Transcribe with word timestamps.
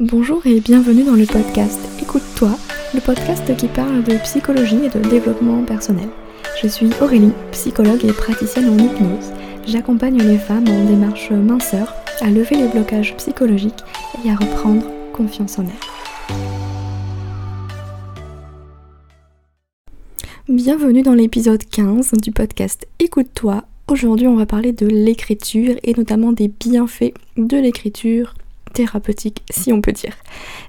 Bonjour 0.00 0.44
et 0.44 0.58
bienvenue 0.58 1.04
dans 1.04 1.14
le 1.14 1.24
podcast 1.24 1.78
Écoute-toi, 2.02 2.50
le 2.94 3.00
podcast 3.00 3.56
qui 3.56 3.68
parle 3.68 4.02
de 4.02 4.16
psychologie 4.24 4.86
et 4.86 4.88
de 4.88 4.98
développement 5.08 5.62
personnel. 5.62 6.08
Je 6.60 6.66
suis 6.66 6.90
Aurélie, 7.00 7.30
psychologue 7.52 8.04
et 8.04 8.12
praticienne 8.12 8.70
en 8.70 8.76
hypnose. 8.76 9.32
J'accompagne 9.68 10.18
les 10.18 10.38
femmes 10.38 10.66
en 10.66 10.84
démarche 10.86 11.30
minceur 11.30 11.94
à 12.20 12.28
lever 12.28 12.56
les 12.56 12.66
blocages 12.66 13.14
psychologiques 13.18 13.84
et 14.24 14.30
à 14.30 14.34
reprendre 14.34 14.84
confiance 15.12 15.60
en 15.60 15.62
elles. 15.62 16.34
Bienvenue 20.48 21.02
dans 21.02 21.14
l'épisode 21.14 21.62
15 21.64 22.14
du 22.20 22.32
podcast 22.32 22.88
Écoute-toi. 22.98 23.62
Aujourd'hui, 23.86 24.26
on 24.26 24.34
va 24.34 24.46
parler 24.46 24.72
de 24.72 24.88
l'écriture 24.88 25.76
et 25.84 25.94
notamment 25.94 26.32
des 26.32 26.48
bienfaits 26.48 27.14
de 27.36 27.56
l'écriture 27.56 28.34
thérapeutique, 28.74 29.42
si 29.50 29.72
on 29.72 29.80
peut 29.80 29.92
dire. 29.92 30.14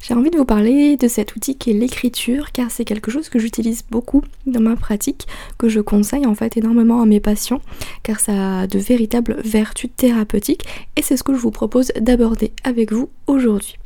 J'ai 0.02 0.14
envie 0.14 0.30
de 0.30 0.38
vous 0.38 0.46
parler 0.46 0.96
de 0.96 1.08
cet 1.08 1.36
outil 1.36 1.56
qui 1.56 1.72
est 1.72 1.74
l'écriture, 1.74 2.52
car 2.54 2.72
c'est 2.72 2.86
quelque 2.86 3.12
chose 3.12 3.28
que 3.28 3.40
j'utilise 3.40 3.84
beaucoup 3.92 4.24
dans 4.46 4.62
ma 4.62 4.78
pratique, 4.78 5.28
que 5.58 5.68
je 5.68 5.82
conseille 5.82 6.26
en 6.26 6.36
fait 6.36 6.56
énormément 6.56 7.02
à 7.02 7.06
mes 7.06 7.20
patients, 7.20 7.62
car 8.04 8.20
ça 8.20 8.62
a 8.62 8.68
de 8.68 8.80
véritables 8.80 9.42
vertus 9.44 9.90
thérapeutiques, 9.96 10.66
et 10.96 11.02
c'est 11.02 11.18
ce 11.18 11.24
que 11.24 11.34
je 11.34 11.40
vous 11.40 11.52
propose 11.52 11.92
d'aborder 12.00 12.54
avec 12.64 12.94
vous 12.94 13.10
aujourd'hui. 13.28 13.78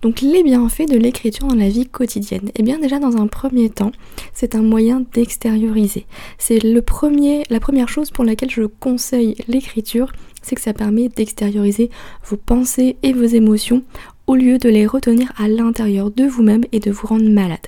Donc 0.00 0.20
les 0.20 0.44
bienfaits 0.44 0.88
de 0.88 0.96
l'écriture 0.96 1.48
dans 1.48 1.56
la 1.56 1.68
vie 1.68 1.88
quotidienne. 1.88 2.52
Eh 2.54 2.62
bien 2.62 2.78
déjà 2.78 3.00
dans 3.00 3.16
un 3.16 3.26
premier 3.26 3.68
temps, 3.68 3.90
c'est 4.32 4.54
un 4.54 4.62
moyen 4.62 5.02
d'extérioriser. 5.12 6.06
C'est 6.38 6.62
le 6.62 6.82
premier, 6.82 7.42
la 7.50 7.58
première 7.58 7.88
chose 7.88 8.10
pour 8.10 8.24
laquelle 8.24 8.50
je 8.50 8.62
conseille 8.62 9.34
l'écriture, 9.48 10.12
c'est 10.42 10.54
que 10.54 10.60
ça 10.60 10.72
permet 10.72 11.08
d'extérioriser 11.08 11.90
vos 12.24 12.36
pensées 12.36 12.96
et 13.02 13.12
vos 13.12 13.24
émotions 13.24 13.82
au 14.26 14.34
lieu 14.34 14.58
de 14.58 14.68
les 14.68 14.86
retenir 14.86 15.32
à 15.38 15.48
l'intérieur 15.48 16.10
de 16.10 16.24
vous-même 16.24 16.64
et 16.72 16.80
de 16.80 16.90
vous 16.90 17.06
rendre 17.06 17.28
malade. 17.28 17.66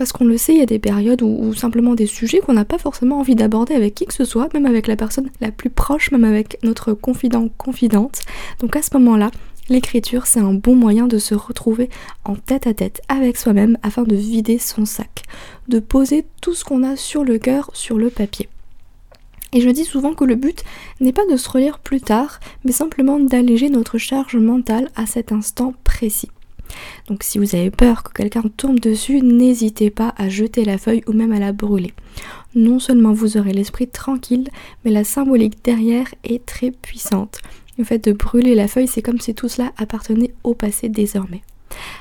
Parce 0.00 0.12
qu'on 0.12 0.24
le 0.24 0.38
sait, 0.38 0.54
il 0.54 0.58
y 0.58 0.62
a 0.62 0.66
des 0.66 0.78
périodes 0.78 1.20
où, 1.20 1.52
simplement 1.52 1.94
des 1.94 2.06
sujets 2.06 2.38
qu'on 2.38 2.54
n'a 2.54 2.64
pas 2.64 2.78
forcément 2.78 3.20
envie 3.20 3.34
d'aborder 3.34 3.74
avec 3.74 3.94
qui 3.94 4.06
que 4.06 4.14
ce 4.14 4.24
soit, 4.24 4.48
même 4.54 4.64
avec 4.64 4.86
la 4.86 4.96
personne 4.96 5.28
la 5.42 5.50
plus 5.50 5.68
proche, 5.68 6.10
même 6.10 6.24
avec 6.24 6.58
notre 6.62 6.94
confident, 6.94 7.50
confidente. 7.58 8.20
Donc 8.60 8.76
à 8.76 8.82
ce 8.82 8.96
moment-là, 8.96 9.30
l'écriture, 9.68 10.26
c'est 10.26 10.40
un 10.40 10.54
bon 10.54 10.74
moyen 10.74 11.06
de 11.06 11.18
se 11.18 11.34
retrouver 11.34 11.90
en 12.24 12.34
tête 12.34 12.66
à 12.66 12.72
tête 12.72 13.02
avec 13.08 13.36
soi-même 13.36 13.76
afin 13.82 14.04
de 14.04 14.16
vider 14.16 14.58
son 14.58 14.86
sac, 14.86 15.24
de 15.68 15.80
poser 15.80 16.24
tout 16.40 16.54
ce 16.54 16.64
qu'on 16.64 16.82
a 16.82 16.96
sur 16.96 17.22
le 17.22 17.38
cœur 17.38 17.70
sur 17.74 17.98
le 17.98 18.08
papier. 18.08 18.48
Et 19.52 19.60
je 19.60 19.70
dis 19.70 19.84
souvent 19.84 20.14
que 20.14 20.24
le 20.24 20.36
but 20.36 20.62
n'est 21.00 21.12
pas 21.12 21.26
de 21.26 21.36
se 21.36 21.48
relire 21.48 21.78
plus 21.78 22.00
tard, 22.00 22.40
mais 22.64 22.72
simplement 22.72 23.18
d'alléger 23.18 23.68
notre 23.68 23.98
charge 23.98 24.36
mentale 24.36 24.90
à 24.94 25.06
cet 25.06 25.32
instant 25.32 25.74
précis. 25.84 26.30
Donc 27.08 27.24
si 27.24 27.38
vous 27.38 27.54
avez 27.54 27.70
peur 27.70 28.02
que 28.04 28.12
quelqu'un 28.12 28.44
tombe 28.56 28.78
dessus, 28.78 29.20
n'hésitez 29.22 29.90
pas 29.90 30.14
à 30.16 30.28
jeter 30.28 30.64
la 30.64 30.78
feuille 30.78 31.02
ou 31.08 31.12
même 31.12 31.32
à 31.32 31.40
la 31.40 31.52
brûler. 31.52 31.92
Non 32.54 32.78
seulement 32.78 33.12
vous 33.12 33.36
aurez 33.36 33.52
l'esprit 33.52 33.88
tranquille, 33.88 34.48
mais 34.84 34.90
la 34.90 35.04
symbolique 35.04 35.64
derrière 35.64 36.06
est 36.24 36.44
très 36.46 36.70
puissante. 36.70 37.40
Le 37.78 37.84
fait 37.84 38.04
de 38.04 38.12
brûler 38.12 38.54
la 38.54 38.68
feuille, 38.68 38.88
c'est 38.88 39.02
comme 39.02 39.20
si 39.20 39.34
tout 39.34 39.48
cela 39.48 39.72
appartenait 39.78 40.32
au 40.44 40.54
passé 40.54 40.88
désormais. 40.88 41.42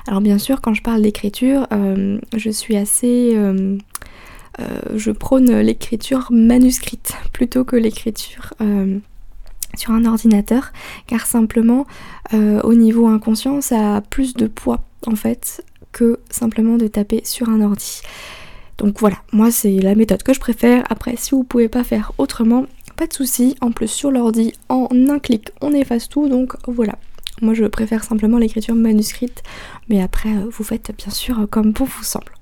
Alors 0.08 0.22
bien 0.22 0.38
sûr, 0.38 0.62
quand 0.62 0.74
je 0.74 0.82
parle 0.82 1.02
d'écriture, 1.02 1.68
euh, 1.72 2.20
je 2.36 2.50
suis 2.50 2.76
assez... 2.76 3.32
Euh, 3.36 3.78
euh, 4.60 4.80
je 4.96 5.12
prône 5.12 5.60
l'écriture 5.60 6.28
manuscrite 6.32 7.14
plutôt 7.34 7.64
que 7.64 7.76
l'écriture 7.76 8.54
euh, 8.62 9.00
sur 9.76 9.92
un 9.92 10.06
ordinateur 10.06 10.72
car 11.08 11.26
simplement 11.26 11.86
euh, 12.34 12.62
au 12.64 12.74
niveau 12.74 13.08
inconscient 13.08 13.62
ça 13.62 13.98
a 13.98 14.02
plus 14.02 14.34
de 14.34 14.48
poids 14.48 14.84
en 15.06 15.16
fait 15.16 15.64
que 15.92 16.20
simplement 16.30 16.78
de 16.78 16.88
taper 16.88 17.22
sur 17.24 17.50
un 17.50 17.62
ordi. 17.62 18.02
Donc 18.78 19.00
voilà, 19.00 19.18
moi 19.34 19.52
c'est 19.52 19.80
la 19.80 19.96
méthode 19.96 20.24
que 20.24 20.34
je 20.34 20.40
préfère. 20.40 20.84
Après 20.90 21.16
si 21.16 21.32
vous 21.32 21.44
pouvez 21.44 21.68
pas 21.68 21.84
faire 21.84 22.12
autrement, 22.18 22.66
pas 22.96 23.08
de 23.08 23.14
souci. 23.14 23.56
En 23.62 23.72
plus 23.72 23.88
sur 23.88 24.12
l'ordi, 24.12 24.54
en 24.70 24.88
un 24.92 25.20
clic, 25.20 25.52
on 25.62 25.74
efface 25.74 26.10
tout. 26.10 26.30
Donc 26.30 26.54
voilà. 26.68 26.98
Moi 27.42 27.54
je 27.54 27.66
préfère 27.66 28.04
simplement 28.04 28.38
l'écriture 28.38 28.76
manuscrite, 28.76 29.42
mais 29.90 30.02
après 30.02 30.34
vous 30.52 30.64
faites 30.64 30.92
bien 30.98 31.12
sûr 31.12 31.48
comme 31.50 31.72
bon 31.72 31.86
vous 31.86 32.04
semble. 32.04 32.34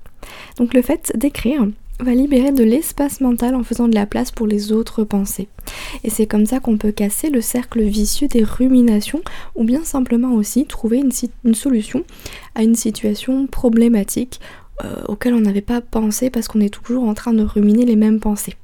Donc 0.58 0.74
le 0.74 0.82
fait 0.82 1.12
d'écrire, 1.16 1.66
va 2.00 2.14
libérer 2.14 2.52
de 2.52 2.62
l'espace 2.62 3.20
mental 3.20 3.54
en 3.54 3.64
faisant 3.64 3.88
de 3.88 3.94
la 3.94 4.06
place 4.06 4.30
pour 4.30 4.46
les 4.46 4.72
autres 4.72 5.04
pensées. 5.04 5.48
Et 6.04 6.10
c'est 6.10 6.26
comme 6.26 6.46
ça 6.46 6.60
qu'on 6.60 6.78
peut 6.78 6.92
casser 6.92 7.28
le 7.28 7.40
cercle 7.40 7.82
vicieux 7.82 8.28
des 8.28 8.44
ruminations 8.44 9.20
ou 9.56 9.64
bien 9.64 9.84
simplement 9.84 10.34
aussi 10.34 10.66
trouver 10.66 10.98
une, 10.98 11.54
solution 11.54 12.04
à 12.54 12.62
une 12.62 12.76
situation 12.76 13.46
problématique 13.46 14.40
euh, 14.84 15.02
auquel 15.08 15.34
on 15.34 15.40
n'avait 15.40 15.60
pas 15.60 15.80
pensé 15.80 16.30
parce 16.30 16.46
qu'on 16.46 16.60
est 16.60 16.72
toujours 16.72 17.04
en 17.04 17.14
train 17.14 17.32
de 17.32 17.42
ruminer 17.42 17.84
les 17.84 17.96
mêmes 17.96 18.20
pensées. 18.20 18.54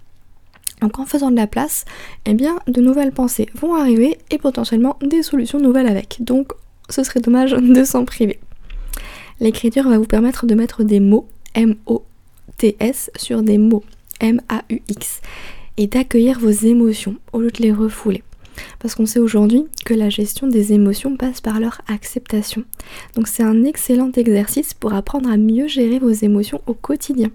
Donc 0.80 0.98
en 0.98 1.06
faisant 1.06 1.30
de 1.30 1.36
la 1.36 1.46
place, 1.46 1.84
eh 2.26 2.34
bien 2.34 2.58
de 2.68 2.80
nouvelles 2.80 3.12
pensées 3.12 3.48
vont 3.54 3.74
arriver 3.74 4.18
et 4.30 4.38
potentiellement 4.38 4.96
des 5.02 5.22
solutions 5.22 5.58
nouvelles 5.58 5.88
avec. 5.88 6.18
Donc 6.20 6.52
ce 6.88 7.02
serait 7.02 7.20
dommage 7.20 7.52
de 7.52 7.84
s'en 7.84 8.04
priver. 8.04 8.38
L'écriture 9.40 9.88
va 9.88 9.98
vous 9.98 10.04
permettre 10.04 10.46
de 10.46 10.54
mettre 10.54 10.84
des 10.84 11.00
mots, 11.00 11.26
M-O 11.54 12.04
TS 12.58 13.10
sur 13.16 13.42
des 13.42 13.58
mots, 13.58 13.84
M-A-U-X, 14.20 15.20
et 15.76 15.86
d'accueillir 15.86 16.38
vos 16.38 16.50
émotions 16.50 17.16
au 17.32 17.40
lieu 17.40 17.50
de 17.50 17.62
les 17.62 17.72
refouler. 17.72 18.22
Parce 18.78 18.94
qu'on 18.94 19.06
sait 19.06 19.18
aujourd'hui 19.18 19.64
que 19.84 19.94
la 19.94 20.10
gestion 20.10 20.46
des 20.46 20.72
émotions 20.72 21.16
passe 21.16 21.40
par 21.40 21.58
leur 21.58 21.80
acceptation. 21.88 22.64
Donc 23.16 23.28
c'est 23.28 23.42
un 23.42 23.64
excellent 23.64 24.12
exercice 24.12 24.74
pour 24.74 24.94
apprendre 24.94 25.30
à 25.30 25.36
mieux 25.36 25.66
gérer 25.66 25.98
vos 25.98 26.10
émotions 26.10 26.60
au 26.66 26.74
quotidien. 26.74 27.30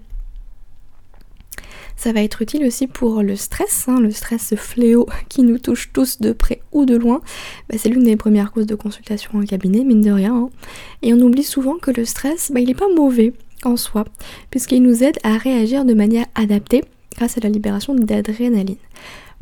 Ça 1.96 2.14
va 2.14 2.22
être 2.22 2.40
utile 2.40 2.64
aussi 2.64 2.86
pour 2.86 3.22
le 3.22 3.36
stress, 3.36 3.84
hein, 3.86 4.00
le 4.00 4.10
stress 4.10 4.54
fléau 4.56 5.06
qui 5.28 5.42
nous 5.42 5.58
touche 5.58 5.90
tous 5.92 6.18
de 6.20 6.32
près 6.32 6.62
ou 6.72 6.86
de 6.86 6.96
loin. 6.96 7.20
Bah, 7.68 7.76
c'est 7.78 7.90
l'une 7.90 8.04
des 8.04 8.16
premières 8.16 8.52
causes 8.52 8.64
de 8.64 8.74
consultation 8.74 9.32
en 9.34 9.44
cabinet, 9.44 9.84
mine 9.84 10.00
de 10.00 10.10
rien. 10.10 10.34
Hein. 10.34 10.48
Et 11.02 11.12
on 11.12 11.20
oublie 11.20 11.44
souvent 11.44 11.76
que 11.76 11.90
le 11.90 12.06
stress, 12.06 12.50
bah, 12.52 12.60
il 12.60 12.68
n'est 12.68 12.74
pas 12.74 12.88
mauvais 12.96 13.34
en 13.64 13.76
soi, 13.76 14.04
puisqu'il 14.50 14.82
nous 14.82 15.02
aide 15.04 15.18
à 15.22 15.36
réagir 15.36 15.84
de 15.84 15.94
manière 15.94 16.26
adaptée 16.34 16.84
grâce 17.16 17.36
à 17.36 17.40
la 17.40 17.48
libération 17.48 17.94
d'adrénaline. 17.94 18.76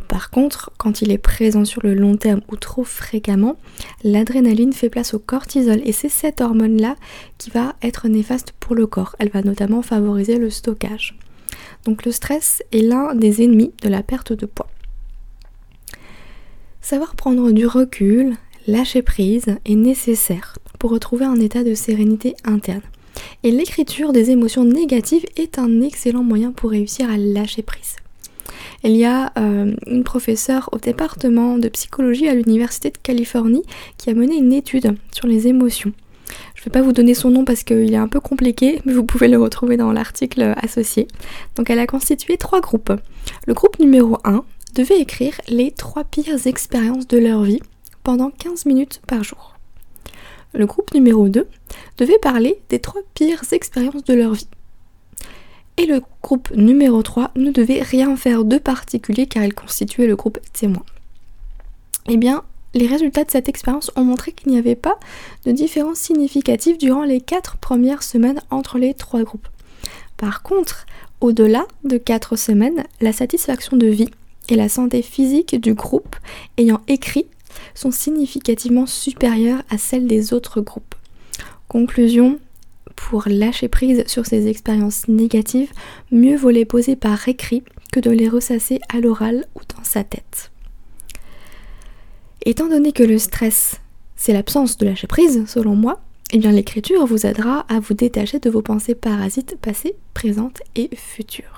Par 0.09 0.31
contre, 0.31 0.73
quand 0.79 1.03
il 1.03 1.11
est 1.11 1.19
présent 1.19 1.67
sur 1.67 1.83
le 1.85 1.93
long 1.93 2.17
terme 2.17 2.41
ou 2.51 2.57
trop 2.57 2.83
fréquemment, 2.83 3.57
l'adrénaline 4.03 4.73
fait 4.73 4.89
place 4.89 5.13
au 5.13 5.19
cortisol 5.19 5.83
et 5.85 5.93
c'est 5.93 6.09
cette 6.09 6.41
hormone-là 6.41 6.97
qui 7.37 7.51
va 7.51 7.77
être 7.83 8.09
néfaste 8.09 8.55
pour 8.59 8.75
le 8.75 8.87
corps. 8.87 9.17
Elle 9.19 9.29
va 9.29 9.43
notamment 9.43 9.83
favoriser 9.83 10.39
le 10.39 10.49
stockage. 10.49 11.19
Donc 11.85 12.07
le 12.07 12.13
stress 12.13 12.63
est 12.73 12.81
l'un 12.81 13.15
des 13.15 13.43
ennemis 13.43 13.73
de 13.83 13.89
la 13.89 14.03
perte 14.03 14.33
de 14.33 14.47
poids. 14.47 14.71
Savoir 16.81 17.15
prendre 17.15 17.51
du 17.53 17.67
recul, 17.67 18.35
lâcher 18.67 19.03
prise 19.03 19.59
est 19.67 19.75
nécessaire 19.75 20.57
pour 20.79 20.91
retrouver 20.91 21.27
un 21.27 21.39
état 21.39 21.65
de 21.65 21.75
sérénité 21.75 22.35
interne. 22.45 22.81
Et 23.43 23.51
l'écriture 23.51 24.13
des 24.13 24.31
émotions 24.31 24.65
négatives 24.65 25.27
est 25.37 25.59
un 25.59 25.81
excellent 25.81 26.23
moyen 26.23 26.53
pour 26.53 26.71
réussir 26.71 27.11
à 27.11 27.17
lâcher 27.17 27.63
prise. 27.63 27.97
Il 28.85 28.97
y 28.97 29.05
a 29.05 29.33
euh, 29.39 29.75
une 29.87 30.05
professeure 30.05 30.69
au 30.73 30.79
département 30.79 31.59
de 31.59 31.69
psychologie 31.69 32.29
à 32.29 32.35
l'Université 32.35 32.91
de 32.91 32.99
Californie 32.99 33.65
qui 33.97 34.11
a 34.11 34.15
mené 34.15 34.37
une 34.37 34.53
étude 34.53 34.95
sur 35.13 35.27
les 35.27 35.49
émotions. 35.49 35.93
Je 36.55 36.61
ne 36.61 36.65
vais 36.67 36.71
pas 36.71 36.83
vous 36.83 36.93
donner 36.93 37.15
son 37.15 37.31
nom 37.31 37.45
parce 37.45 37.65
qu'il 37.65 37.93
est 37.93 37.97
un 37.97 38.09
peu 38.09 38.21
compliqué, 38.21 38.81
mais 38.85 38.93
vous 38.93 39.05
pouvez 39.05 39.29
le 39.29 39.39
retrouver 39.39 39.77
dans 39.77 39.93
l'article 39.93 40.55
associé. 40.57 41.09
Donc 41.57 41.71
elle 41.71 41.79
a 41.79 41.87
constitué 41.87 42.37
trois 42.37 42.61
groupes. 42.61 42.93
Le 43.47 43.55
groupe 43.55 43.79
numéro 43.79 44.19
1 44.25 44.45
devait 44.75 45.01
écrire 45.01 45.41
les 45.49 45.71
trois 45.71 46.05
pires 46.05 46.47
expériences 46.47 47.09
de 47.09 47.19
leur 47.19 47.43
vie 47.43 47.61
pendant 48.05 48.31
15 48.31 48.67
minutes 48.67 49.01
par 49.07 49.25
jour 49.25 49.58
le 50.55 50.67
groupe 50.67 50.95
numéro 50.95 51.29
2 51.29 51.47
devait 51.99 52.19
parler 52.19 52.61
des 52.69 52.79
trois 52.79 53.01
pires 53.15 53.43
expériences 53.53 54.05
de 54.05 54.15
leur 54.15 54.33
vie. 54.33 54.49
Et 55.77 55.87
le 55.87 56.03
groupe 56.23 56.51
numéro 56.55 57.03
3 57.03 57.33
ne 57.37 57.51
devait 57.51 57.83
rien 57.83 58.17
faire 58.17 58.45
de 58.45 58.59
particulier 58.59 59.27
car 59.27 59.45
il 59.45 59.55
constituait 59.55 60.07
le 60.07 60.17
groupe 60.17 60.39
témoin. 60.53 60.85
Eh 62.09 62.17
bien, 62.17 62.43
les 62.75 62.87
résultats 62.87 63.25
de 63.25 63.31
cette 63.31 63.49
expérience 63.49 63.91
ont 63.97 64.05
montré 64.05 64.33
qu'il 64.33 64.51
n'y 64.51 64.59
avait 64.59 64.75
pas 64.75 64.99
de 65.45 65.53
différence 65.53 65.99
significative 65.99 66.79
durant 66.79 67.05
les 67.05 67.21
quatre 67.21 67.57
premières 67.59 68.03
semaines 68.03 68.41
entre 68.51 68.79
les 68.79 68.95
trois 68.95 69.23
groupes. 69.23 69.49
Par 70.17 70.43
contre, 70.43 70.87
au-delà 71.21 71.67
de 71.85 71.97
quatre 71.97 72.37
semaines, 72.37 72.85
la 73.01 73.13
satisfaction 73.13 73.77
de 73.77 73.87
vie 73.87 74.11
et 74.49 74.57
la 74.57 74.69
santé 74.69 75.03
physique 75.03 75.61
du 75.61 75.75
groupe 75.75 76.17
ayant 76.57 76.81
écrit 76.89 77.27
sont 77.75 77.91
significativement 77.91 78.87
supérieures 78.87 79.63
à 79.71 79.79
celles 79.79 80.07
des 80.07 80.33
autres 80.33 80.61
groupes. 80.61 80.95
Conclusion, 81.69 82.39
pour 82.97 83.25
lâcher 83.27 83.69
prise 83.69 84.05
sur 84.07 84.27
ces 84.27 84.49
expériences 84.49 85.09
négatives, 85.09 85.73
mieux 86.11 86.37
vaut 86.37 86.51
les 86.51 86.65
poser 86.65 86.97
par 86.97 87.29
écrit 87.29 87.63
que 87.93 88.01
de 88.01 88.11
les 88.11 88.29
ressasser 88.29 88.81
à 88.89 89.01
l'oral 89.01 89.47
ou 89.55 89.61
dans 89.77 89.85
sa 89.85 90.05
tête. 90.05 90.51
Étant 92.45 92.69
donné 92.69 92.93
que 92.93 93.03
le 93.03 93.19
stress, 93.19 93.81
c'est 94.17 94.33
l'absence 94.33 94.79
de 94.79 94.87
lâcher 94.87 95.07
prise, 95.07 95.45
selon 95.47 95.77
moi, 95.77 96.01
eh 96.31 96.39
bien 96.39 96.53
l'écriture 96.53 97.07
vous 97.07 97.27
aidera 97.27 97.61
à 97.69 97.81
vous 97.81 97.95
détacher 97.95 98.39
de 98.39 98.51
vos 98.51 98.63
pensées 98.63 98.95
parasites 98.95 99.57
passées, 99.57 99.95
présentes 100.13 100.61
et 100.77 100.91
futures. 100.95 101.58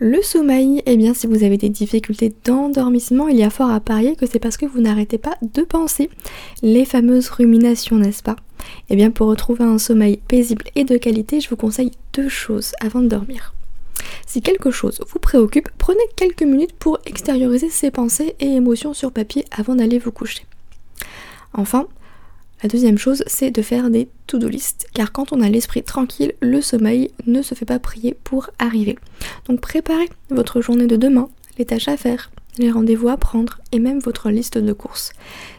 Le 0.00 0.22
sommeil, 0.22 0.82
eh 0.86 0.96
bien 0.96 1.14
si 1.14 1.28
vous 1.28 1.44
avez 1.44 1.56
des 1.56 1.68
difficultés 1.68 2.34
d'endormissement, 2.44 3.28
il 3.28 3.36
y 3.36 3.44
a 3.44 3.50
fort 3.50 3.70
à 3.70 3.78
parier 3.78 4.16
que 4.16 4.26
c'est 4.26 4.40
parce 4.40 4.56
que 4.56 4.66
vous 4.66 4.80
n'arrêtez 4.80 5.18
pas 5.18 5.36
de 5.42 5.62
penser. 5.62 6.10
Les 6.62 6.84
fameuses 6.84 7.28
ruminations, 7.28 7.96
n'est-ce 7.96 8.24
pas? 8.24 8.34
Eh 8.90 8.96
bien 8.96 9.12
pour 9.12 9.28
retrouver 9.28 9.62
un 9.62 9.78
sommeil 9.78 10.16
paisible 10.16 10.64
et 10.74 10.82
de 10.82 10.96
qualité, 10.96 11.40
je 11.40 11.48
vous 11.48 11.54
conseille 11.54 11.92
deux 12.12 12.28
choses 12.28 12.72
avant 12.80 13.02
de 13.02 13.06
dormir. 13.06 13.54
Si 14.26 14.42
quelque 14.42 14.72
chose 14.72 15.00
vous 15.12 15.20
préoccupe, 15.20 15.68
prenez 15.78 16.02
quelques 16.16 16.42
minutes 16.42 16.74
pour 16.76 16.98
extérioriser 17.06 17.70
ces 17.70 17.92
pensées 17.92 18.34
et 18.40 18.48
émotions 18.48 18.94
sur 18.94 19.12
papier 19.12 19.44
avant 19.56 19.76
d'aller 19.76 20.00
vous 20.00 20.10
coucher. 20.10 20.44
Enfin, 21.52 21.86
la 22.64 22.68
deuxième 22.68 22.96
chose, 22.96 23.22
c'est 23.26 23.50
de 23.50 23.60
faire 23.60 23.90
des 23.90 24.08
to-do 24.26 24.48
list, 24.48 24.86
car 24.94 25.12
quand 25.12 25.34
on 25.34 25.42
a 25.42 25.50
l'esprit 25.50 25.82
tranquille, 25.82 26.32
le 26.40 26.62
sommeil 26.62 27.10
ne 27.26 27.42
se 27.42 27.54
fait 27.54 27.66
pas 27.66 27.78
prier 27.78 28.16
pour 28.24 28.48
arriver. 28.58 28.98
Donc 29.46 29.60
préparez 29.60 30.08
votre 30.30 30.62
journée 30.62 30.86
de 30.86 30.96
demain, 30.96 31.28
les 31.58 31.66
tâches 31.66 31.88
à 31.88 31.98
faire, 31.98 32.30
les 32.56 32.70
rendez-vous 32.70 33.10
à 33.10 33.18
prendre 33.18 33.60
et 33.70 33.78
même 33.78 33.98
votre 33.98 34.30
liste 34.30 34.56
de 34.56 34.72
courses. 34.72 35.12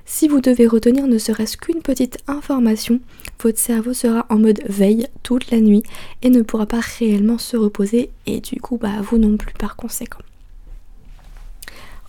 Si 0.06 0.28
vous 0.28 0.42
devez 0.42 0.66
retenir 0.66 1.06
ne 1.06 1.20
serait-ce 1.20 1.58
qu'une 1.58 1.84
petite 1.84 2.18
information, 2.26 3.00
votre 3.40 3.60
cerveau 3.60 3.94
sera 3.94 4.26
en 4.30 4.40
mode 4.40 4.62
veille 4.68 5.06
toute 5.22 5.52
la 5.52 5.62
nuit 5.62 5.84
et 6.24 6.32
ne 6.32 6.42
pourra 6.42 6.66
pas 6.66 6.82
réellement 6.98 7.38
se 7.38 7.56
reposer 7.56 8.10
et 8.26 8.40
du 8.40 8.60
coup 8.60 8.78
bah 8.78 9.00
vous 9.04 9.20
non 9.20 9.38
plus 9.38 9.54
par 9.54 9.76
conséquent. 9.76 10.24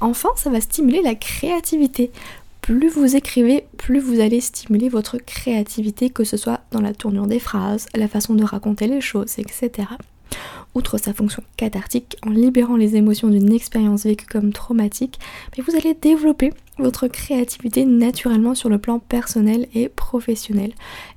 Enfin, 0.01 0.31
ça 0.37 0.51
va 0.51 0.61
stimuler 0.61 1.03
la 1.03 1.15
créativité. 1.15 2.11
Plus 2.67 2.89
vous 2.89 3.15
écrivez, 3.15 3.65
plus 3.77 4.01
vous 4.01 4.19
allez 4.19 4.41
stimuler 4.41 4.89
votre 4.89 5.19
créativité, 5.19 6.11
que 6.11 6.25
ce 6.25 6.37
soit 6.37 6.63
dans 6.73 6.81
la 6.81 6.93
tournure 6.93 7.29
des 7.29 7.39
phrases, 7.39 7.87
la 7.95 8.09
façon 8.09 8.35
de 8.35 8.43
raconter 8.43 8.89
les 8.89 9.01
choses, 9.01 9.39
etc. 9.39 9.87
Outre 10.75 10.99
sa 10.99 11.15
fonction 11.15 11.45
cathartique, 11.57 12.17
en 12.27 12.31
libérant 12.31 12.75
les 12.75 12.97
émotions 12.97 13.29
d'une 13.29 13.53
expérience 13.53 14.03
vécue 14.03 14.27
comme 14.27 14.53
traumatique, 14.53 15.21
mais 15.57 15.63
vous 15.63 15.77
allez 15.77 15.95
développer 15.95 16.53
votre 16.77 17.07
créativité 17.07 17.85
naturellement 17.85 18.57
sur 18.57 18.69
le 18.69 18.79
plan 18.79 18.99
personnel 18.99 19.69
et 19.73 19.89
professionnel. 19.89 20.73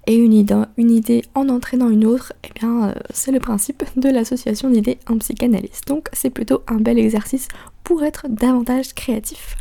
Et 0.06 0.18
une 0.18 0.34
idée, 0.34 1.24
en 1.34 1.50
entraînant 1.50 1.90
une 1.90 2.06
autre, 2.06 2.32
eh 2.44 2.60
bien 2.60 2.90
euh, 2.90 2.94
c'est 3.10 3.32
le 3.32 3.40
principe 3.40 3.84
de 3.96 4.10
l'association 4.10 4.70
d'idées 4.70 5.00
en 5.08 5.18
psychanalyse. 5.18 5.82
Donc 5.88 6.10
c'est 6.14 6.30
plutôt 6.30 6.62
un 6.68 6.78
bel 6.78 7.00
exercice 7.00 7.48
pour 7.84 8.04
être 8.04 8.28
davantage 8.30 8.94
créatif. 8.94 9.56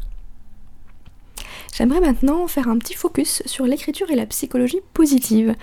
J'aimerais 1.78 2.00
maintenant 2.00 2.48
faire 2.48 2.66
un 2.66 2.76
petit 2.76 2.94
focus 2.94 3.40
sur 3.46 3.64
l'écriture 3.64 4.10
et 4.10 4.16
la 4.16 4.26
psychologie 4.26 4.80
positive 4.94 5.54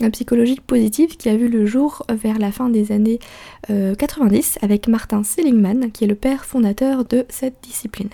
la 0.00 0.08
psychologie 0.08 0.56
positive 0.66 1.18
qui 1.18 1.28
a 1.28 1.36
vu 1.36 1.48
le 1.48 1.66
jour 1.66 2.06
vers 2.08 2.38
la 2.38 2.52
fin 2.52 2.70
des 2.70 2.90
années 2.90 3.18
90 3.66 4.58
euh, 4.62 4.64
avec 4.64 4.88
Martin 4.88 5.22
Seligman, 5.24 5.90
qui 5.92 6.04
est 6.04 6.06
le 6.06 6.14
père 6.14 6.46
fondateur 6.46 7.04
de 7.04 7.26
cette 7.28 7.56
discipline. 7.62 8.08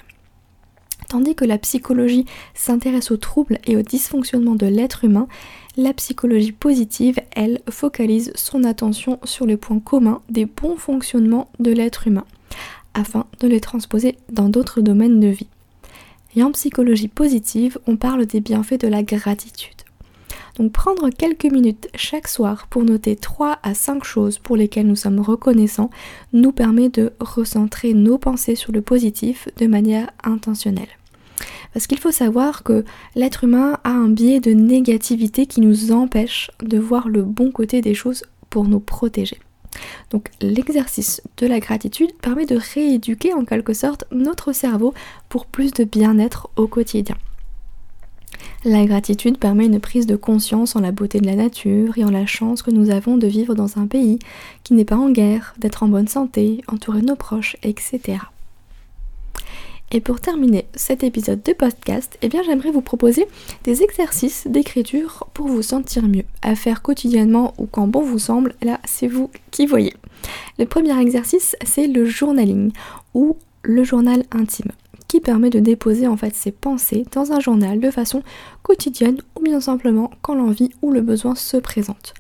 Tandis 1.09 1.37
que 1.37 1.45
la 1.45 1.59
psychologie 1.59 2.25
s'intéresse 2.55 3.13
aux 3.13 3.19
troubles 3.19 3.59
et 3.67 3.77
aux 3.77 3.83
dysfonctionnements 3.83 4.57
de 4.57 4.67
l'être 4.67 5.05
humain, 5.05 5.29
la 5.77 5.93
psychologie 5.93 6.53
positive, 6.53 7.21
elle, 7.37 7.61
focalise 7.71 8.33
son 8.35 8.65
attention 8.65 9.21
sur 9.23 9.47
les 9.47 9.59
points 9.59 9.79
communs 9.79 10.23
des 10.29 10.47
bons 10.47 10.77
fonctionnements 10.77 11.51
de 11.61 11.71
l'être 11.71 12.09
humain, 12.09 12.25
afin 12.95 13.27
de 13.39 13.47
les 13.47 13.61
transposer 13.61 14.17
dans 14.33 14.49
d'autres 14.49 14.81
domaines 14.81 15.21
de 15.21 15.29
vie. 15.29 15.49
Et 16.37 16.43
en 16.43 16.51
psychologie 16.53 17.09
positive, 17.09 17.79
on 17.87 17.97
parle 17.97 18.27
des 18.27 18.41
bienfaits 18.41 18.81
de 18.81 18.89
la 18.89 19.03
gratitude. 19.03 19.75
Donc 20.57 20.73
prendre 20.73 21.11
quelques 21.11 21.45
minutes 21.45 21.89
chaque 21.97 22.29
soir 22.29 22.67
pour 22.69 22.85
noter 22.85 23.17
3 23.17 23.59
à 23.63 23.75
5 23.75 24.05
choses 24.05 24.39
pour 24.39 24.57
lesquelles 24.57 24.87
nous 24.87 24.97
sommes 24.97 25.21
reconnaissants 25.21 25.91
nous 26.33 26.53
permet 26.53 26.89
de 26.89 27.13
recentrer 27.19 27.93
nos 27.93 28.19
pensées 28.19 28.55
sur 28.55 28.73
le 28.73 28.81
positif 28.81 29.49
de 29.57 29.67
manière 29.67 30.11
intentionnelle. 30.23 30.89
Parce 31.73 31.89
qu'il 31.89 31.99
faut 31.99 32.13
savoir 32.13 32.63
que 32.63 32.85
l'être 33.17 33.43
humain 33.43 33.79
a 33.83 33.91
un 33.91 34.09
biais 34.09 34.39
de 34.39 34.53
négativité 34.53 35.47
qui 35.47 35.61
nous 35.61 35.91
empêche 35.91 36.53
de 36.63 36.79
voir 36.79 37.09
le 37.09 37.23
bon 37.23 37.51
côté 37.51 37.81
des 37.81 37.95
choses 37.95 38.23
pour 38.49 38.65
nous 38.65 38.79
protéger. 38.79 39.39
Donc 40.11 40.31
l'exercice 40.41 41.23
de 41.37 41.47
la 41.47 41.61
gratitude 41.61 42.13
permet 42.15 42.47
de 42.47 42.59
rééduquer 42.75 43.35
en 43.35 43.45
quelque 43.45 43.75
sorte 43.75 44.05
notre 44.11 44.53
cerveau 44.53 44.95
pour 45.29 45.47
plus 45.47 45.73
de 45.73 45.85
bien-être 45.85 46.49
au 46.57 46.67
quotidien. 46.67 47.17
La 48.65 48.87
gratitude 48.87 49.39
permet 49.39 49.67
une 49.67 49.81
prise 49.81 50.07
de 50.07 50.17
conscience 50.17 50.75
en 50.75 50.81
la 50.81 50.91
beauté 50.91 51.21
de 51.21 51.27
la 51.27 51.37
nature 51.37 51.99
et 51.99 52.05
en 52.05 52.11
la 52.11 52.25
chance 52.25 52.63
que 52.63 52.71
nous 52.71 52.91
avons 52.91 53.19
de 53.19 53.27
vivre 53.27 53.55
dans 53.55 53.79
un 53.79 53.87
pays 53.87 54.19
qui 54.63 54.73
n'est 54.75 54.87
pas 54.87 54.97
en 54.97 55.11
guerre, 55.11 55.55
d'être 55.59 55.83
en 55.83 55.89
bonne 55.89 56.09
santé, 56.09 56.63
entouré 56.67 57.03
de 57.03 57.07
nos 57.07 57.17
proches, 57.17 57.57
etc. 57.63 58.19
Et 59.95 60.01
pour 60.01 60.19
terminer 60.19 60.67
cet 60.75 61.05
épisode 61.05 61.41
de 61.45 61.53
podcast, 61.53 62.19
eh 62.21 62.29
j'aimerais 62.29 62.73
vous 62.73 62.81
proposer 62.81 63.29
des 63.63 63.85
exercices 63.85 64.45
d'écriture 64.49 65.29
pour 65.35 65.47
vous 65.47 65.63
sentir 65.63 66.03
mieux, 66.03 66.25
à 66.43 66.57
faire 66.57 66.83
quotidiennement 66.83 67.55
ou 67.59 67.67
quand 67.67 67.87
bon 67.87 68.03
vous 68.03 68.19
semble, 68.19 68.57
là 68.61 68.81
c'est 68.85 69.07
vous 69.07 69.31
qui 69.53 69.67
voyez. 69.67 69.95
Le 70.59 70.67
premier 70.67 71.01
exercice 71.01 71.55
c'est 71.65 71.87
le 71.87 72.05
journaling 72.07 72.73
ou 73.15 73.37
le 73.63 73.85
journal 73.85 74.25
intime 74.33 74.73
qui 75.07 75.21
permet 75.21 75.51
de 75.51 75.61
déposer 75.61 76.09
en 76.09 76.17
fait 76.17 76.35
ses 76.35 76.51
pensées 76.51 77.05
dans 77.13 77.31
un 77.31 77.39
journal 77.39 77.79
de 77.79 77.91
façon 77.93 78.25
quotidienne 78.65 79.19
ou 79.37 79.43
bien 79.43 79.61
simplement 79.61 80.11
quand 80.23 80.35
l'envie 80.35 80.71
ou 80.83 80.91
le 80.91 81.03
besoin 81.03 81.37
se 81.37 81.57
présente. 81.57 82.15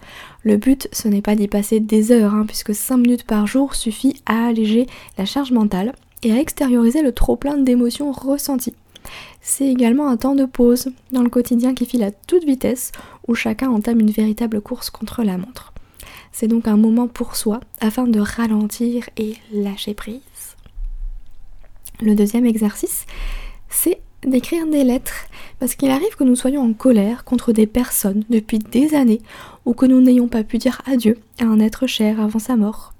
Le 0.44 0.58
but 0.58 0.86
ce 0.92 1.08
n'est 1.08 1.22
pas 1.22 1.34
d'y 1.34 1.48
passer 1.48 1.80
des 1.80 2.12
heures 2.12 2.34
hein, 2.34 2.44
puisque 2.46 2.72
5 2.72 2.98
minutes 2.98 3.24
par 3.24 3.48
jour 3.48 3.74
suffit 3.74 4.22
à 4.26 4.46
alléger 4.46 4.86
la 5.18 5.24
charge 5.24 5.50
mentale 5.50 5.92
et 6.24 6.32
à 6.32 6.40
extérioriser 6.40 7.02
le 7.02 7.12
trop 7.12 7.36
plein 7.36 7.56
d'émotions 7.56 8.12
ressenties. 8.12 8.74
C'est 9.40 9.68
également 9.68 10.08
un 10.08 10.16
temps 10.16 10.34
de 10.34 10.46
pause 10.46 10.90
dans 11.12 11.22
le 11.22 11.28
quotidien 11.28 11.74
qui 11.74 11.86
file 11.86 12.02
à 12.02 12.10
toute 12.10 12.44
vitesse 12.44 12.92
où 13.28 13.34
chacun 13.34 13.70
entame 13.70 14.00
une 14.00 14.10
véritable 14.10 14.60
course 14.60 14.90
contre 14.90 15.22
la 15.22 15.36
montre. 15.36 15.72
C'est 16.32 16.48
donc 16.48 16.66
un 16.66 16.76
moment 16.76 17.06
pour 17.06 17.36
soi 17.36 17.60
afin 17.80 18.06
de 18.06 18.18
ralentir 18.18 19.08
et 19.16 19.34
lâcher 19.52 19.94
prise. 19.94 20.20
Le 22.00 22.14
deuxième 22.14 22.46
exercice, 22.46 23.06
c'est 23.68 24.00
d'écrire 24.26 24.66
des 24.66 24.84
lettres, 24.84 25.26
parce 25.60 25.74
qu'il 25.74 25.90
arrive 25.90 26.16
que 26.16 26.24
nous 26.24 26.34
soyons 26.34 26.62
en 26.62 26.72
colère 26.72 27.24
contre 27.24 27.52
des 27.52 27.66
personnes 27.66 28.24
depuis 28.30 28.58
des 28.58 28.94
années, 28.94 29.20
ou 29.64 29.74
que 29.74 29.86
nous 29.86 30.00
n'ayons 30.00 30.28
pas 30.28 30.44
pu 30.44 30.58
dire 30.58 30.80
adieu 30.86 31.18
à 31.38 31.44
un 31.44 31.60
être 31.60 31.86
cher 31.86 32.20
avant 32.20 32.38
sa 32.38 32.56
mort. 32.56 32.93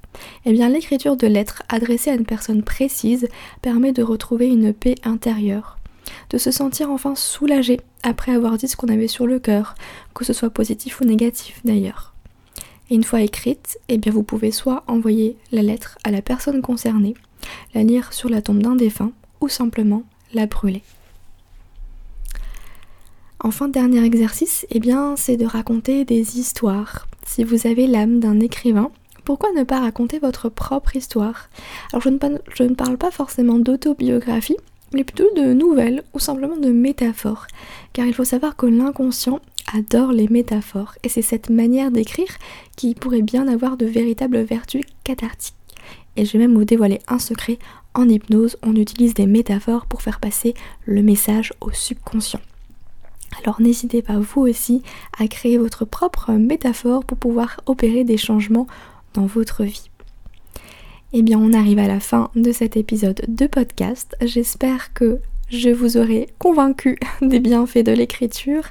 Eh 0.45 0.53
bien, 0.53 0.69
l'écriture 0.69 1.17
de 1.17 1.27
lettres 1.27 1.63
adressées 1.69 2.11
à 2.11 2.15
une 2.15 2.27
personne 2.27 2.63
précise 2.63 3.29
permet 3.63 3.93
de 3.93 4.03
retrouver 4.03 4.49
une 4.49 4.73
paix 4.73 4.95
intérieure, 5.05 5.79
de 6.31 6.39
se 6.39 6.51
sentir 6.51 6.91
enfin 6.91 7.15
soulagé 7.15 7.81
après 8.03 8.33
avoir 8.33 8.57
dit 8.57 8.69
ce 8.69 8.77
qu'on 8.77 8.89
avait 8.89 9.09
sur 9.09 9.27
le 9.27 9.39
cœur, 9.39 9.75
que 10.15 10.25
ce 10.25 10.33
soit 10.33 10.51
positif 10.51 11.01
ou 11.01 11.05
négatif 11.05 11.61
d'ailleurs. 11.65 12.15
Une 12.91 13.05
fois 13.05 13.23
écrite, 13.23 13.79
eh 13.89 13.97
bien 13.97 14.13
vous 14.13 14.23
pouvez 14.23 14.51
soit 14.51 14.85
envoyer 14.87 15.37
la 15.53 15.63
lettre 15.63 15.97
à 16.05 16.11
la 16.11 16.21
personne 16.21 16.61
concernée, 16.61 17.15
la 17.75 17.83
lire 17.83 18.13
sur 18.13 18.29
la 18.29 18.43
tombe 18.43 18.63
d'un 18.63 18.77
défunt 18.77 19.13
ou 19.41 19.49
simplement 19.49 20.03
la 20.35 20.47
brûler. 20.47 20.83
Enfin, 23.41 23.69
dernier 23.69 24.03
exercice, 24.03 24.67
eh 24.71 24.81
bien, 24.81 25.17
c'est 25.17 25.37
de 25.37 25.45
raconter 25.45 26.07
des 26.07 26.39
histoires. 26.39 27.07
Si 27.27 27.45
vous 27.45 27.67
avez 27.67 27.87
l'âme 27.87 28.19
d'un 28.19 28.41
écrivain, 28.41 28.91
pourquoi 29.25 29.51
ne 29.53 29.63
pas 29.63 29.81
raconter 29.81 30.19
votre 30.19 30.49
propre 30.49 30.97
histoire? 30.97 31.49
Alors, 31.93 32.03
je 32.03 32.11
ne, 32.11 32.75
parle 32.75 32.99
pas 32.99 33.11
forcément 33.11 33.59
d'autobiographie, 33.59 34.57
mais 34.93 35.05
plutôt 35.05 35.29
de 35.35 35.53
nouvelles 35.55 36.03
ou 36.13 36.19
simplement 36.19 36.57
de 36.57 36.71
métaphores. 36.71 37.47
Car 37.93 38.07
il 38.07 38.15
faut 38.15 38.25
savoir 38.25 38.57
que 38.57 38.67
l'inconscient 38.67 39.41
adore 39.75 40.13
les 40.13 40.29
métaphores, 40.29 40.95
et 41.03 41.09
c'est 41.09 41.23
cette 41.23 41.49
manière 41.49 41.91
d'écrire 41.91 42.29
qui 42.77 42.95
pourrait 42.95 43.23
bien 43.23 43.49
avoir 43.49 43.77
de 43.77 43.87
véritables 43.87 44.43
vertus 44.43 44.85
cathartiques. 45.05 45.55
Et 46.17 46.25
je 46.25 46.33
vais 46.33 46.39
même 46.39 46.55
vous 46.55 46.65
dévoiler 46.65 47.01
un 47.09 47.19
secret. 47.19 47.59
En 47.95 48.09
hypnose, 48.09 48.57
on 48.63 48.77
utilise 48.77 49.15
des 49.15 49.27
métaphores 49.27 49.87
pour 49.87 50.03
faire 50.03 50.21
passer 50.21 50.55
le 50.85 51.03
message 51.03 51.53
au 51.61 51.73
subconscient. 51.73 52.41
Alors 53.43 53.61
n'hésitez 53.61 54.03
pas 54.03 54.19
vous 54.19 54.43
aussi 54.43 54.83
à 55.19 55.27
créer 55.27 55.59
votre 55.59 55.85
propre 55.85 56.33
métaphore 56.33 57.05
pour 57.05 57.19
pouvoir 57.19 57.61
opérer 57.67 58.05
des 58.05 58.17
changements 58.17 58.67
dans 59.15 59.27
votre 59.27 59.65
vie. 59.65 59.91
Eh 61.13 61.23
bien, 61.23 61.39
on 61.39 61.53
arrive 61.53 61.79
à 61.79 61.87
la 61.87 62.01
fin 62.01 62.31
de 62.35 62.53
cet 62.53 62.77
épisode 62.77 63.23
de 63.29 63.47
podcast. 63.47 64.17
J'espère 64.21 64.93
que 64.93 65.21
je 65.49 65.71
vous 65.71 65.97
aurai 65.97 66.29
convaincu 66.39 66.99
des 67.23 67.39
bienfaits 67.39 67.85
de 67.85 67.93
l'écriture 67.93 68.65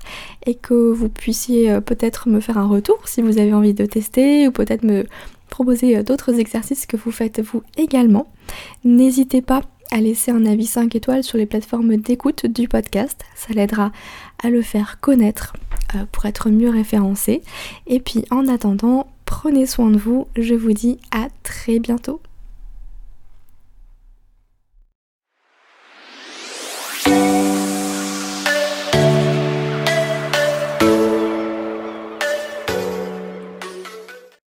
et 0.45 0.55
que 0.55 0.91
vous 0.91 1.09
puissiez 1.09 1.71
euh, 1.71 1.81
peut-être 1.81 2.27
me 2.27 2.39
faire 2.39 2.57
un 2.57 2.67
retour 2.67 3.07
si 3.07 3.21
vous 3.21 3.38
avez 3.38 3.53
envie 3.53 3.73
de 3.73 3.85
tester 3.85 4.47
ou 4.47 4.51
peut-être 4.51 4.83
me 4.83 5.05
proposer 5.50 5.97
euh, 5.97 6.03
d'autres 6.03 6.39
exercices 6.39 6.85
que 6.85 6.97
vous 6.97 7.12
faites 7.12 7.39
vous 7.39 7.63
également. 7.77 8.27
N'hésitez 8.83 9.41
pas 9.41 9.62
à 9.91 10.01
laisser 10.01 10.31
un 10.31 10.45
avis 10.45 10.65
5 10.65 10.95
étoiles 10.95 11.23
sur 11.23 11.38
les 11.38 11.45
plateformes 11.45 11.95
d'écoute 11.97 12.47
du 12.47 12.67
podcast. 12.67 13.23
Ça 13.35 13.53
l'aidera 13.53 13.91
à 14.41 14.50
le 14.50 14.62
faire 14.62 15.00
connaître 15.00 15.53
euh, 15.95 16.05
pour 16.12 16.25
être 16.25 16.50
mieux 16.50 16.69
référencé. 16.69 17.41
Et 17.88 18.00
puis 18.00 18.25
en 18.31 18.47
attendant, 18.47 19.07
Prenez 19.35 19.65
soin 19.65 19.89
de 19.89 19.97
vous. 19.97 20.27
Je 20.37 20.53
vous 20.53 20.73
dis 20.73 20.99
à 21.09 21.27
très 21.41 21.79
bientôt. 21.79 22.21